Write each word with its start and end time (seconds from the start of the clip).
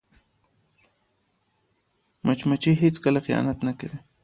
مچمچۍ 2.25 2.73
هیڅکله 2.83 3.19
خیانت 3.25 3.57
نه 3.67 3.73
کوي 3.79 3.99